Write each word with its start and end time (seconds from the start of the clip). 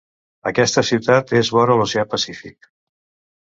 Aquesta 0.51 0.83
ciutat 0.87 1.33
és 1.41 1.51
vora 1.57 1.75
l'Oceà 1.81 2.07
Pacífic. 2.15 2.73